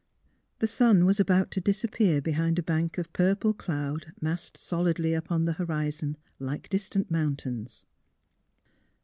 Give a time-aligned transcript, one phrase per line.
[0.57, 5.13] The sun was about to disap pear behind a bank of purple cloud massed solidly
[5.13, 7.85] upon the horizon like distant mountains.